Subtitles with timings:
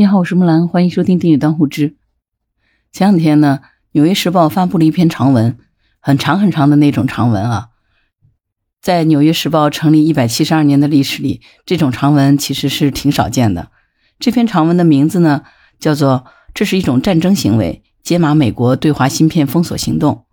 [0.00, 1.90] 你好，我是木兰，欢迎收听《订阅当户知》。
[2.90, 3.58] 前两天呢，
[3.92, 5.58] 《纽约时报》发布了一篇长文，
[6.00, 7.68] 很长很长的那种长文啊。
[8.80, 13.70] 在《纽约时报》成立一百七十二年的历史里，这种长文其实是挺少见的。
[14.18, 15.42] 这篇长文的名字呢，
[15.78, 16.24] 叫做
[16.54, 20.24] 《这是一种战争行为》，解码美国对华芯片封锁行动。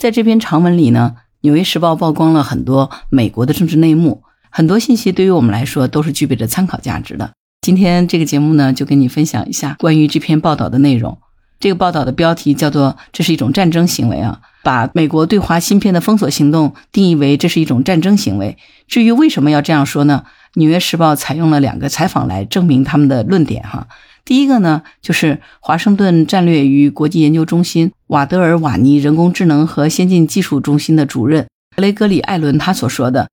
[0.00, 7.34] 在这篇长文里呢，《纽约时报》曝光了很多美国的政治内幕，很多信息对于我们来说都是具备着参考价值的。
[7.62, 11.16] 今天这个节目呢，就跟你分享一下关于这篇报道的内容。
[11.60, 18.58] 这个报道的标题叫做“这是一种战争行为”啊，把美国对华芯片的封锁行动定义为这是一种战争行为。
[18.88, 20.24] 至于为什么要这样说呢？
[20.54, 23.86] 《纽约时报》采用了两个采访来证明他们的论点哈。
[24.24, 33.28] 第一个呢，就是华盛顿战略与国际研究中心瓦德尔瓦尼人工智能和先进技术中心的主任格雷格里艾伦他所说的。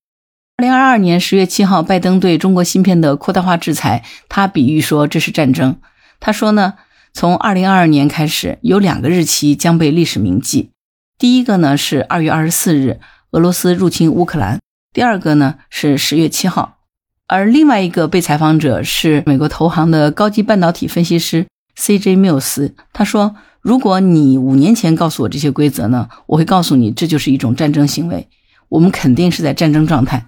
[0.59, 5.77] 二零二二年十月七号，拜登对中国芯片的扩大化制裁，他比喻说这是战争。
[6.19, 6.73] 他说呢，
[7.13, 10.71] 从二零二二年开始，有两个日期将被历史铭记。
[11.17, 12.99] 第一个呢是二月二十四日，
[13.31, 14.57] 俄罗斯入侵乌克兰；
[14.91, 16.79] 第二个呢是十月七号。
[17.27, 21.47] 而另外一个被采访者是美国投行的高级半导体分析师
[21.77, 22.17] C.J.
[22.17, 22.75] 缪斯。
[22.91, 28.27] 他说：“如果你五年前告诉我这些规则呢，我会告诉你这就是一种战争行为，
[28.67, 30.25] 我们肯定是在战争状态。”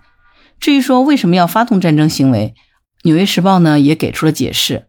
[0.61, 2.53] 至于说为什么要发动战争行为，
[3.01, 4.85] 《纽约时报》呢也给出了解释。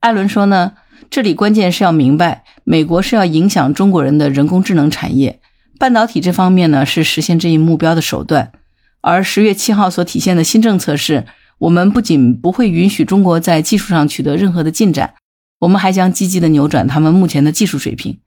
[0.00, 0.72] 艾伦说呢，
[1.08, 5.40] 这里关键是要明白，美国是要影响中国人的人工智能产业，
[5.78, 8.50] 半导体这方面呢是实现这一目标的手段。
[9.00, 11.26] 而十月七号所体现的新政策是，
[11.58, 15.14] 我们不仅不会允许中国在技术上取得任何的进展，
[15.60, 18.18] 我们还将积极的扭转他们目前的技术水平。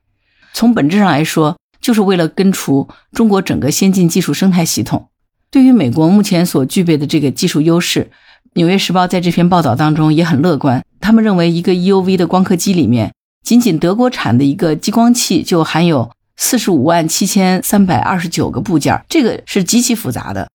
[0.54, 5.10] 从本质上来说，就是为了根除中国整个先进技术生态系统。
[5.52, 8.04] 对于美国目前所具备的这个技术优势，
[8.54, 10.82] 《纽约时报》在这篇报道当中也很乐观。
[10.98, 13.12] 他们认为，一个 EUV 的光刻机里面，
[13.44, 20.48] 仅仅德国产的一个激光器就含有四十五万七千三百二十九个部件，这个是极其复杂的。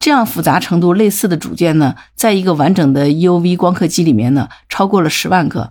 [0.00, 5.70] 这样复杂程度类似的组件呢，在一个完整的 EUV 光刻机里面呢，超过了十万个。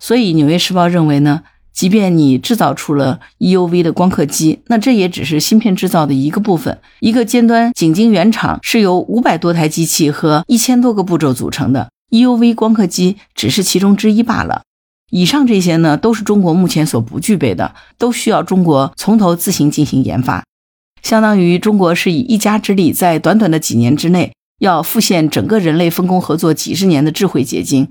[0.00, 1.42] 所以，《纽约时报》认为呢。
[1.72, 6.78] 即便你制造出了 EUV 的光刻机，那这也只是芯片制造的一个部分。
[7.00, 14.62] 一个尖端景晶圆厂是由五百多台机器和一千多个步骤组成的，EUV 光刻机只是其中之一罢了。
[15.10, 20.44] 以上这些呢，都是中国目前所不具备的，都需要中国从头自行进行研发。
[21.02, 27.88] 相当于中国是以一家之力，在短短的几年之内，要复现整个人类分工合作几十年的智慧结晶。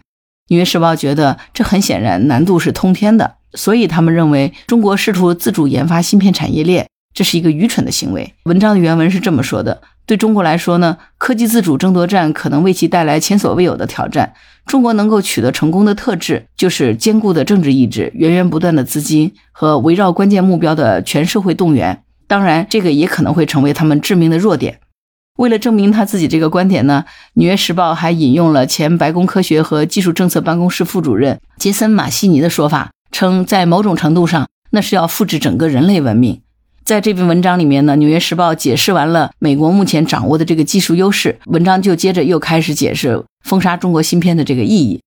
[0.47, 3.35] 纽约时报觉得，这很显然难度是通天的。
[3.53, 8.33] 所以他们认为，中国试图自主研发芯片产业链，这是一个愚蠢的行为。
[8.45, 14.33] 文章的原文是这么说的：对中国来说呢，科技自主争夺战可能为其带来前所未有的挑战。
[14.65, 22.03] 中国能够取得成功的特质，就是坚固的政治意志、源源不断的资金和围绕关键目标的全社会动员。
[22.27, 24.79] 当然，这个也可能会成为他们致命的弱点。
[25.37, 27.03] 为了证明他自己这个观点呢，
[27.33, 32.91] 《纽约时报》还引用了前白宫科学和技术政策办公室副主任杰森·马西尼的说法。
[33.11, 36.41] 称在某种程度上，那是要复制整个人类文明。
[36.83, 45.01] 在这篇文章里面呢，《纽约时报》解释完了美国目前掌握的这个技术优势，文章就接着又开始解释封杀中国芯片的这个意义。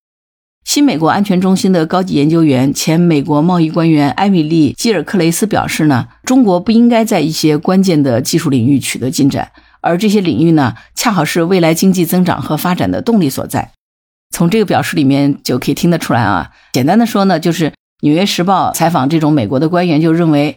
[0.64, 9.50] 新美国安全中心的高级研究员、前美国贸易官员艾米丽·基尔克雷斯表示呢，中国不应该在一些关键的技术领域取得进展，
[9.80, 13.72] 而这些领域呢，恰好是未来经济增长和发展的动力所在。
[14.30, 17.70] 从这个表述里面就可以听得出来啊，简单的说呢，就是。
[18.04, 20.56] 《纽约时报》采访这种美国的官员，就认为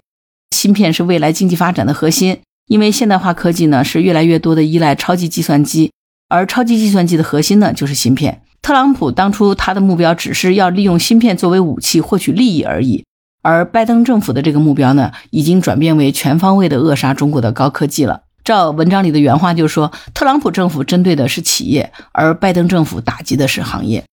[0.54, 5.94] 芯片是未来经济发展的核心，因为现代化科技呢是越来越多的依赖超级计算机，
[6.28, 8.42] 而超级计算机的核心呢就是芯片。
[8.62, 13.06] 特朗普当初他的目标只是要利用芯片作为武器获取利益而已，
[13.42, 18.24] 而拜登政府的这个目标呢，已经转变为全方位的扼杀中国的高科技了。
[18.44, 24.04] 照文章里的原话就说，特朗普政府针对的是企业，而拜登政府打击的是行业。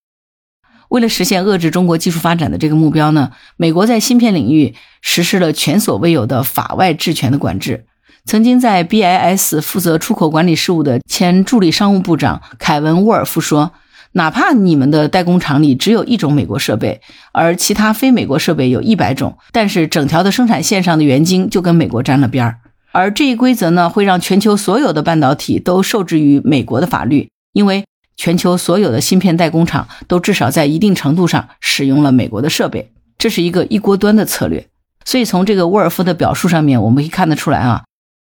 [0.89, 7.87] 为了实现遏制中国技术发展的这个目标呢，美国在芯片领域实施了前所未有的法外治权的管制。
[8.27, 13.73] 曾经在 BIS 负责出口管理事务的前助理商务部长凯文·沃尔夫说
[14.13, 17.01] ：“哪怕你们的代工厂里只有一种美国设备，
[17.33, 22.61] 而其他非美国设备有一百种，但是整条的生产线上的原晶就跟美国沾了边儿。
[22.93, 27.85] 而这一规则呢，会让全球所有的半导体都受制于美国的法律，因为。”
[28.17, 34.67] 全球所有的芯片代工厂都至少在一定程度上使用了美国的设备，这是一个一锅端的策略。
[35.05, 37.85] 所以从这个沃尔夫的表述上面，我们可以看得出来啊，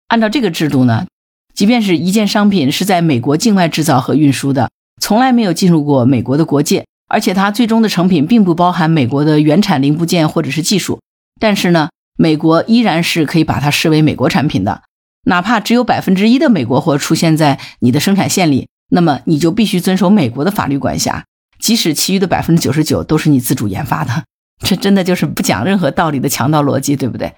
[0.09, 1.07] 按照这个制度呢，
[1.55, 4.71] 即便是一件商品是在美国境外制造和运输的，
[5.01, 11.01] 从来没有进入过美国的国界，而且它最终的成品并不包含美国的原产零部件或者是技术，
[11.39, 14.83] 但是呢，美国依然是可以把它视为美国产品的，
[15.27, 21.25] 哪怕只有百分之一的美国货出现在你的生产线里，那么你就必须遵守美国的法律管辖，
[21.59, 24.23] 即使其余的百分之九十九都是你自主研发的，
[24.65, 27.35] 这真的就是不讲任何道理的强盗逻辑，对不对？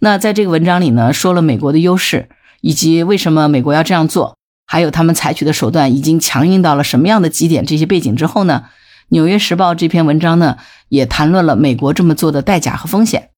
[0.00, 2.30] 那在这个文章里呢，说了美国的优势，
[2.62, 4.36] 以及为什么美国要这样做。
[4.66, 7.66] 还有他们采取的手段已经强硬到了什么样的极点？
[7.66, 8.64] 这些背景之后呢？
[9.08, 10.56] 《纽约时报》这篇文章呢，
[10.88, 13.28] 也谈论了美国这么做的代价和风险。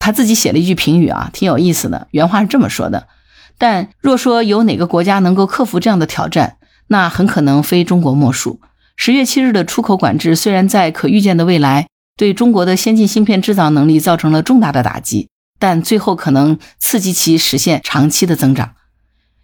[0.00, 2.08] 他自己写了一句评语啊，挺有意思的。
[2.10, 3.06] 原话是这么说的
[3.56, 6.56] ：“但若说有哪个国家能够克服这样的挑战，
[6.92, 8.60] 那很可能非中国莫属。
[8.96, 18.74] 十月七日的出口管制虽然在可预见的未来对中国的先进芯片制造能力造成了重大的打击，但最后可能刺激其实现长期的增长。”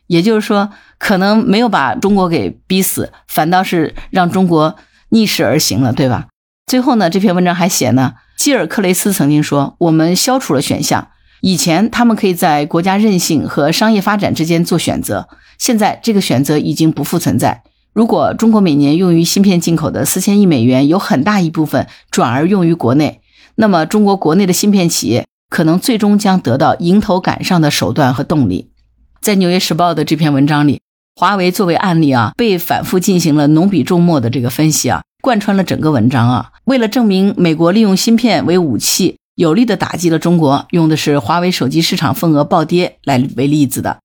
[0.09, 4.77] 也就是说，可能没有把中国给逼死，反倒是让中国
[5.09, 6.29] 逆势而行了，对吧？
[6.67, 11.09] 最后呢，这篇文章还写呢，基尔克雷斯曾经说：“我们消除了选项，
[11.41, 17.63] 以前他们可以在国家韧性和商业发展之间做选择，现在这个选择已经不复存在。
[17.93, 23.21] 如果中国每年用于芯片进口的四千亿美元有很大一部分转而用于国内，
[23.57, 28.71] 那么中国国内的芯片企业可能最终将得到迎头赶上的手段和动力。”
[29.21, 30.81] 在《纽约时报》的这篇文章里，
[31.17, 36.53] 华为作为案例啊，被反复进行了浓笔重墨的这个分析啊，贯穿了整个文章啊。
[36.67, 43.99] 为了证明美国利用芯片为武器，有力的打击了中国，用的是华为手机市场份额暴跌来为例子的。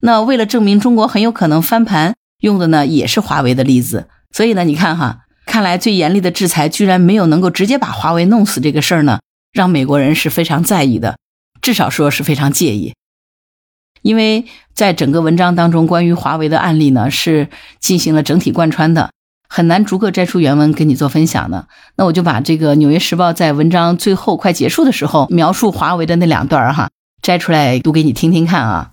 [0.00, 4.08] 那为了证明中国很有可能翻盘，用的呢也是华为的例子。
[4.32, 9.20] 所以呢，你看哈，看来最严厉的制裁居然没有能够直接把华为弄死这个事儿呢，
[9.52, 11.18] 让美国人是非常在意的，
[11.60, 12.94] 至少说是非常介意。
[14.02, 17.48] 因为在整个文章当中，关于华为的案例呢是
[17.80, 19.10] 进行了整体贯穿的，
[19.46, 21.68] 很难逐个摘出原文跟你做分享的。
[21.96, 26.88] 那我就把这个《纽约时报》在文章最后快结束的时候描述华为的那两段哈
[27.20, 28.92] 摘出来读给你听听看啊。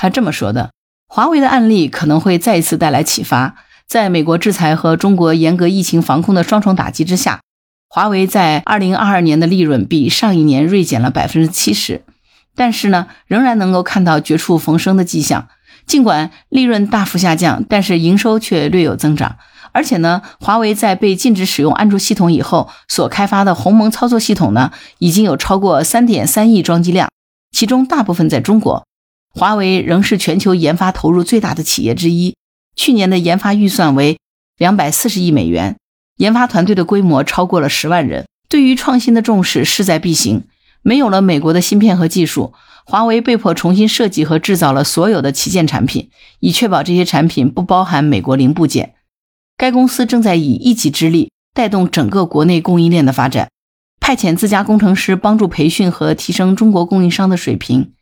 [0.00, 0.70] 他这么说的：
[1.08, 3.56] 华为的案例可能会再一次带来启发，
[3.88, 7.40] 在美国制裁和中国严格疫情防控的双重打击之下，
[7.88, 12.04] 华为在二零二二年的利润比上一年锐减了百分之七十。
[12.54, 15.48] 但是呢，仍然能够看到绝处逢生的迹象。
[15.84, 19.36] 尽管利润大幅下降，但是营收却略有增长。
[19.72, 27.08] 而且呢，华为在被禁止使用安卓系统以后，所开发的鸿蒙操作系统呢，已经有超过三点三亿装机量，
[27.52, 28.84] 其中大部分在中国。
[29.38, 32.34] 华为仍是全球研发投入最大的企业之一，
[32.74, 34.18] 去年的研发预算为
[34.56, 35.76] 两百四十亿美元，
[36.16, 40.42] 研发团队的规模超过了十万人，对于创新的重视势在必行。
[40.82, 42.52] 没有了美国的芯片和技术，
[42.84, 46.10] 华为被迫重新设计和制造了所有的旗舰产品，
[46.40, 48.94] 以确保这些产品不包含美国零部件。
[49.56, 53.48] 该公司正在以一己之力带动整个国内供应链的发展，
[54.00, 57.92] 派遣自家工程师帮助培训和提升中国供应商的水平。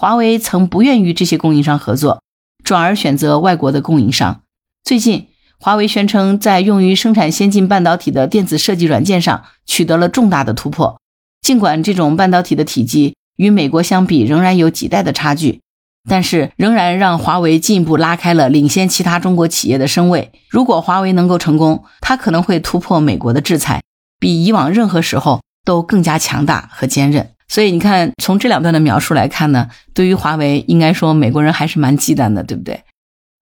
[0.00, 2.22] 华为曾不愿与这些供应商合作，
[2.64, 4.40] 转而选择外国的供应商。
[4.82, 5.26] 最近，
[5.58, 10.98] 华为宣称在用于生产先进半导体的电子设计软件上取得了重大的突破。
[11.42, 15.60] 尽管这种半导体的体积与美国相比仍然有几代的差距，
[16.08, 20.32] 但是仍然让华为进一步拉开了领先其他中国企业的身位。
[20.48, 23.82] 如果华为能够成功，它可能会突破美国的制裁，
[24.18, 27.32] 比以往任何时候都更加强大和坚韧。
[27.50, 32.84] 所以你看，从这两段的描述来看呢，对于华为，应该说美国人还是蛮忌惮的，对不对？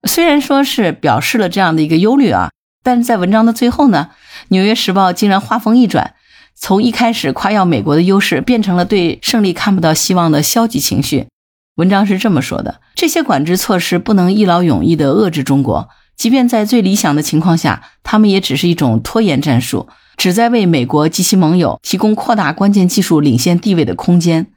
[0.07, 2.49] 虽然说是表示了这样的一个忧虑啊，
[2.83, 4.09] 但是在文章的最后呢，
[4.47, 6.15] 《纽约时报》竟然话锋一转。
[6.55, 11.27] 从一开始夸耀美国的优势，变成了对胜利看不到希望的消极情绪。
[11.75, 15.87] 文章是这么说的：这些管制措施不能一劳永逸地遏制中国，
[16.17, 19.87] 即便在最理想的情况下，他们也只是一种拖延战术，
[20.19, 24.47] 旨在为美国及其盟友提供扩大关键技术领先地位的空间。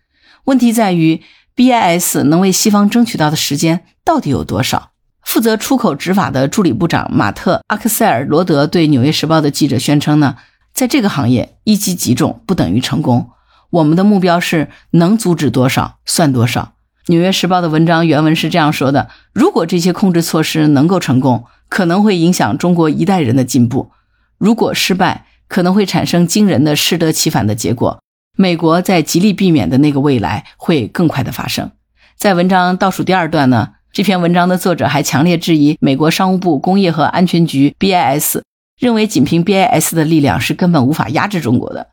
[0.46, 1.22] 问题在于
[1.54, 4.90] ，BIS 能为西方争取到的时间到底有多少？
[5.22, 10.34] 负责出口执法的助理部长马特·阿克塞尔罗德对《纽约时报》的记者宣称呢。
[10.74, 13.30] 在这个行业，一击即中不等于成功。
[13.70, 16.60] 我们的目标是能阻止多少算多少。
[17.06, 23.92] 《纽约时报》的文章原文是这样说的：如果这些控制措施能够成功，可能会影响中国一代人的进步；
[24.38, 28.00] 如果失败，可能会产生惊人的适得其反的结果。
[28.38, 31.70] 美国在极力避免的那个未来会更快的发生。
[32.16, 38.40] 在文章倒数第二段呢，这篇文章的作者还强烈质疑美国商务部工业和安全局 BIS。
[38.80, 41.88] 认为仅凭 BIS 的力量是根本无法压制中国的。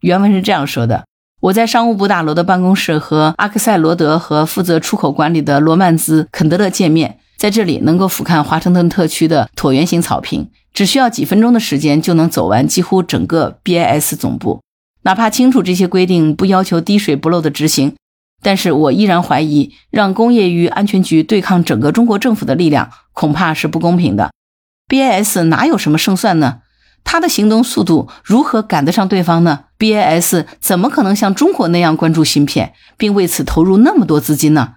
[0.00, 1.06] 原文是这样说的
[1.40, 14.62] ：“我在商务部大楼的办公室和阿克塞罗德和负责出口管理的罗曼兹肯德勒见面，在这里能够俯瞰华盛顿特区的椭圆形草坪，只需要几分钟的时间就能走完几乎整个 BIS 总部。
[15.02, 17.94] 哪怕清楚这些规定不要求滴水不漏的执行，
[18.42, 24.30] 但是我依然怀疑，让工业与安全局对抗整个中国政府的力量，恐怕是不公平的。
[24.88, 26.60] BIS 哪有什么胜算呢？
[27.04, 34.76] 他的行动速度如何赶得上对方呢？BIS 怎么可能像中国那样关注芯片，并为此投入那么多资金呢？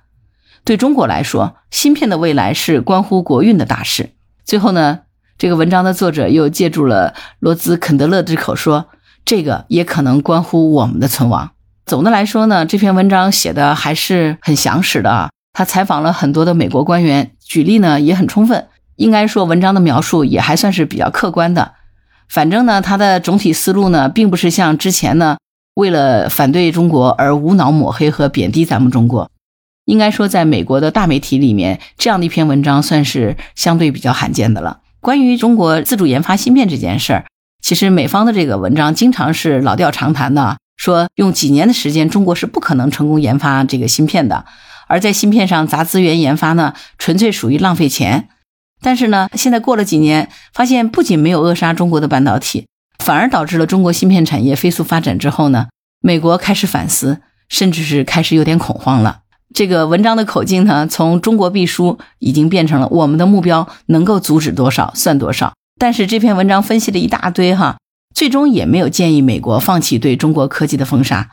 [0.68, 4.10] 对中国来说，芯片的未来是关乎国运的大事。
[4.44, 5.00] 最后呢，
[5.38, 8.88] 这个文章的作者又借助了罗兹·肯德勒之口说，
[9.24, 11.52] 这个也可能关乎我们的存亡。
[11.86, 15.30] 总的来说呢，这篇文章写的还是很详实的啊。
[15.54, 18.68] 他采访了很多的美国官员，举例呢也很充分。
[18.98, 21.76] 应该说，文章的描述也还算是比较客观的。
[22.28, 25.38] 反正呢，他的总体思路呢，并不是像之前呢，
[25.76, 29.32] 为了反对中国而无脑抹黑和贬低咱们中国。
[29.88, 34.82] 应该说，在美国的大媒体里面，这样的一篇文章算是相对比较罕见的了。
[35.00, 37.26] 关于中国自主研发芯片这件事儿，
[37.62, 44.46] 其实美方的这个文章经常是老调常谈的，说用几年的时间，中国是不可能成功研发这个芯片的。
[44.88, 48.28] 而在芯片上砸资源研发呢，纯粹属于浪费钱。
[48.82, 52.68] 但是呢，现在过了几年，发现不仅没有扼杀中国的半导体，
[53.00, 55.18] 反而导致了中国芯片产业飞速发展。
[55.18, 55.68] 之后呢，
[56.02, 59.22] 美国开始反思，甚至是开始有点恐慌了。
[59.58, 65.56] 这个文章的口径呢，从中国必输已经变成了我们的目标能够阻止多少算多少。
[65.80, 67.80] 但是这篇文章分析了一大堆哈，
[68.14, 71.32] 最终也没有建议美国放弃对中国科技的封杀。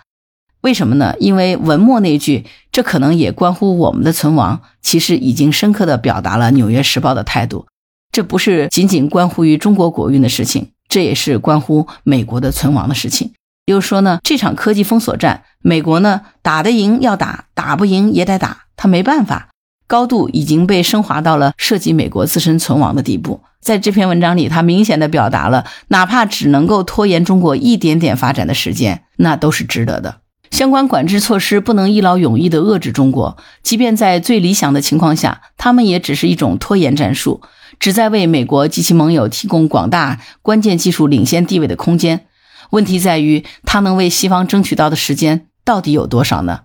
[0.62, 1.14] 为什么呢？
[1.20, 7.66] 因为文末那句“这可能也关乎我们的存亡”，其实已经深刻地表达了《纽约时报》的态度。
[8.10, 13.32] 这不是仅仅关乎于中国国运的事情，这也是关乎美国的存亡的事情。
[13.66, 19.48] 又说呢，这场科技封锁战，美国呢打得赢要打，打不赢也得打，他没办法。
[19.86, 23.40] 高度已经被升华到了涉及美国自身存亡的地步。
[23.60, 30.16] 在这篇文章里，他明显的表达了，哪怕只能够拖延中国一点点发展的时间，那都是值得的。
[30.50, 37.40] 相关管制措施不能一劳永逸地遏制中国，即便在最理想的情况下，他们也只是一种拖延战术，
[37.78, 42.26] 旨在为美国及其盟友提供广大关键技术领先地位的空间。
[42.74, 46.62] 问题在于，他能为西方争取到的时间到底有多少呢？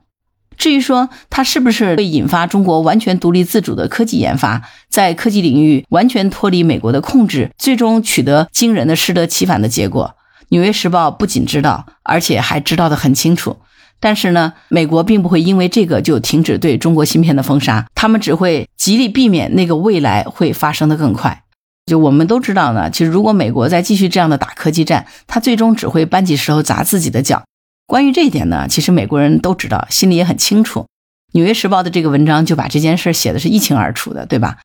[0.58, 10.16] 至于说他是不是会引发中国完全独立自主的科技研发，在科技领域完全脱离美国的控制，最终取得惊人的适得其反的结果，
[10.50, 13.58] 《纽约时报》不仅知道，而且还知道的很清楚。
[14.00, 21.44] 但是呢，美国并不会因为这个就停止对中国芯片的封杀，他们只会极力避免那个未来会发生的更快。
[21.90, 27.44] 就我们都知道呢，其实如果美国再继续这样的打科技战，它最终只会搬起石头砸自己的脚。
[27.86, 30.82] 关于这一点呢，其实美国人都知道，心里也很清楚。
[31.34, 34.60] 《纽约时报》的这个文章就把这件事写的是一清二楚的，对吧？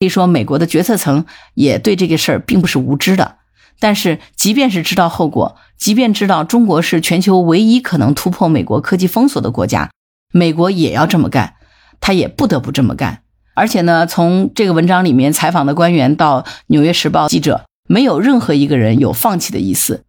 [0.00, 3.36] 可以说，美国的决策层也对这个事儿并不是无知的。
[3.78, 9.90] 但是，即便是知道后果，即便知道中国是全球唯一可能突破美国科技封锁的国家，
[10.32, 11.54] 美国也要这么干，
[12.00, 13.22] 他也不得不这么干。
[13.54, 20.04] 而且呢，从这个文章里面采访的官员到《纽约时报》记者，没有任何一个人有放弃的意思，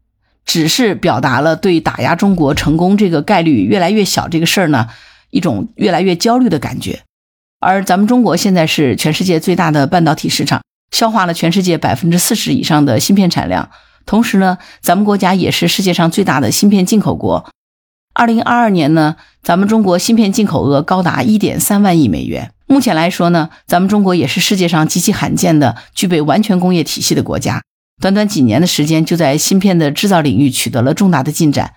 [0.45, 4.87] 只是表达了对打压中国成功这个概率越来越小这个事儿呢
[5.31, 7.01] 一种越来越焦虑的感觉。
[7.59, 13.69] 而咱们中国现在是全世界最大的半导体市场，消化了全世界百分之四十以上的芯片产量，
[14.05, 17.49] 同时呢，咱们国家也是世界上最大的芯片进口国。
[18.13, 22.51] 二零二二年呢，咱们中国芯片进口额高达一点三万亿美元。
[22.67, 27.61] 目前来说呢，咱们中国也是世界上极其罕见的具备完全工业体系的国家。
[28.01, 31.73] 短短几年的时间，就在芯片的制造领域取得了重大的进展。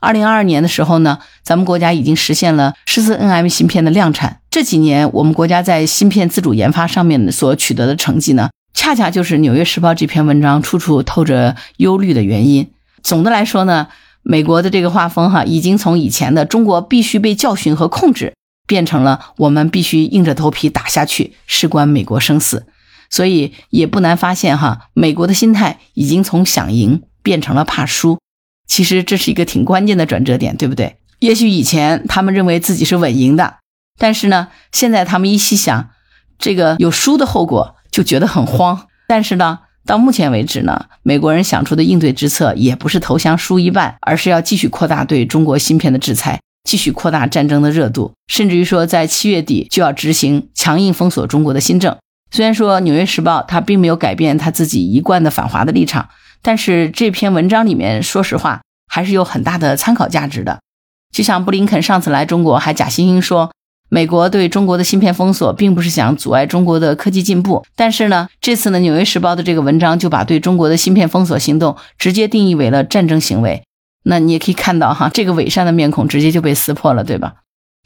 [0.00, 4.40] 二零二二年的时候呢，咱们国家已经实现了十四 nm 芯片的量产。
[4.50, 12.70] 这几年，我们国家在芯片自主研发上面所取得的成绩呢，恰恰就是《纽约时报》这篇文章处处透着忧虑的原因。
[13.02, 13.88] 总的来说呢，
[14.24, 18.34] 美国的这个画风哈，已经从以前的中国必须被教训和控制。
[18.66, 22.66] 变成了我们必须硬着头皮打下去，事关美国生死，
[23.10, 28.18] 所以也不难发现哈，美国的心态已经从想赢变成了怕输。
[28.66, 30.96] 其实这是一个挺关键的转折点，对不对？
[31.18, 33.56] 也许以前他们认为自己是稳赢的，
[33.98, 35.90] 但是呢，现在他们一细想，
[36.38, 38.86] 这个有输的后果，就觉得很慌。
[39.06, 46.40] 但是呢，到目前为止呢，美国人想出的应对之策也不是投降输一半，而是要继续扩大对中国芯片的制裁。
[46.66, 51.94] 继续扩大战争的热度，甚至于说，在七月底就要执行强硬封锁中国的新政。
[52.30, 56.08] 虽然说《纽约时报》它并没有改变他自己一贯的反华的立场，
[56.40, 60.58] 但是这篇文章里面，说实话还是有很大的参考价值的。
[61.14, 63.52] 就像布林肯上次来中国，还假惺惺说
[63.94, 67.64] 美国对中国的芯片封锁，并不是想阻碍中国的科技进步。
[67.76, 73.62] 但是呢，这次呢，《纽约时报》的这个文章就把对中国的芯片封锁行动直接定义为了战争行为。
[74.02, 77.34] 那你也可以看到哈，这个伪善的面孔直接就被撕破了，对吧？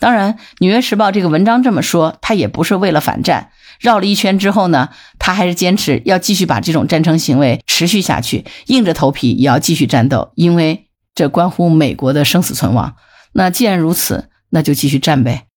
[0.00, 3.50] 当然，《纽约时报》这个文章这么说，它也不是为了反战。
[3.78, 4.88] 绕了一圈之后呢，
[5.18, 12.94] 他还是坚持要继续把这种战争行为持续下去，硬着头皮也要继续战斗，因为这关乎美国的生死存亡。
[13.34, 15.47] 那既然如此，那就继续战呗。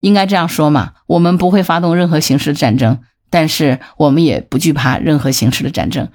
[0.00, 2.98] 应该这样说嘛，我们不会发动任何形式的战争，
[3.30, 6.08] 但是我们也不惧怕任何形式的战争。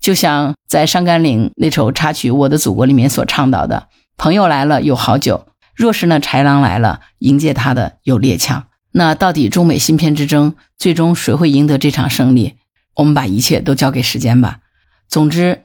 [0.00, 12.54] 就像在《上甘岭》那首插曲《我的祖国》里面所倡导的：“朋友来了有好酒，若是那豺狼来了，迎接他的有猎枪。”那到底中美芯片之争最终谁会赢得这场胜利？
[12.94, 14.60] 我们把一切都交给时间吧。
[15.08, 15.64] 总之，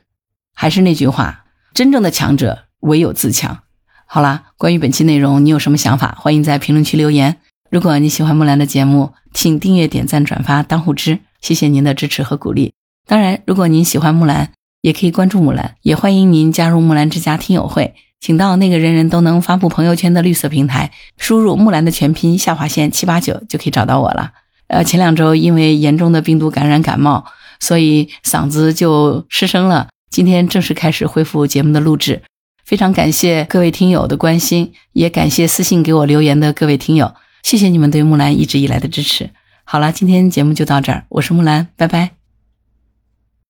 [0.54, 3.60] 还是那句话，真正的强者唯有自强。
[4.06, 6.16] 好啦，关于本期内容，你有什么想法？
[6.20, 7.38] 欢迎在评论区留言。
[7.74, 12.72] 如果你喜欢木兰的节目，请订阅、点赞、转发、当护知，谢谢您的支持和鼓励。
[13.08, 14.52] 当然，如果您喜欢木兰，
[14.82, 17.96] 也可以关注木兰，也欢迎您加入木兰之家听友会。
[18.20, 24.34] 请到那个人人都能发布朋友圈的绿色平台，输入木兰的全拼下划线七八九就可以找到我了。
[24.68, 27.26] 呃，前两周因为严重的病毒感染感冒，
[27.60, 29.88] 所以嗓子就失声了。
[30.12, 32.22] 今天正式开始恢复节目的录制，
[32.64, 37.12] 非常感谢各位听友的关心，也感谢私信给我留言的各位听友，
[37.44, 39.30] 谢谢你们对木兰一直以来的支持。
[39.64, 42.23] 好了，今天节目就到这儿，我是木兰，拜拜。